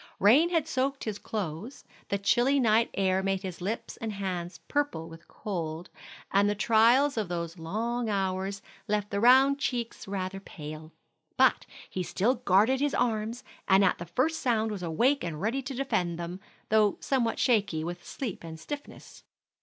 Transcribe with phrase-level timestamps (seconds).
[0.19, 5.07] Rain had soaked his clothes, the chilly night air made his lips and hands purple
[5.07, 5.91] with cold,
[6.31, 10.91] and the trials of those long hours left the round cheeks rather pale.
[11.37, 15.61] But he still guarded his arms, and at the first sound was awake and ready
[15.61, 16.39] to defend them,
[16.69, 19.23] though somewhat shaky with sleep and stiffness.